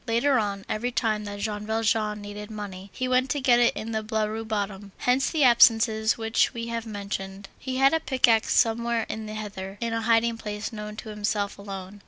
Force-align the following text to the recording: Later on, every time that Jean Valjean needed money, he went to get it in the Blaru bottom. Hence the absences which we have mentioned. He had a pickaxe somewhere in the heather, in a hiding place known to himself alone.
Later 0.07 0.39
on, 0.39 0.65
every 0.67 0.91
time 0.91 1.25
that 1.25 1.41
Jean 1.41 1.63
Valjean 1.67 2.19
needed 2.21 2.49
money, 2.49 2.89
he 2.91 3.07
went 3.07 3.29
to 3.29 3.39
get 3.39 3.59
it 3.59 3.75
in 3.75 3.91
the 3.91 4.01
Blaru 4.01 4.43
bottom. 4.47 4.93
Hence 4.97 5.29
the 5.29 5.43
absences 5.43 6.17
which 6.17 6.55
we 6.55 6.69
have 6.69 6.87
mentioned. 6.87 7.49
He 7.59 7.77
had 7.77 7.93
a 7.93 7.99
pickaxe 7.99 8.51
somewhere 8.57 9.05
in 9.09 9.27
the 9.27 9.35
heather, 9.35 9.77
in 9.79 9.93
a 9.93 10.01
hiding 10.01 10.39
place 10.39 10.73
known 10.73 10.95
to 10.95 11.09
himself 11.09 11.59
alone. 11.59 11.99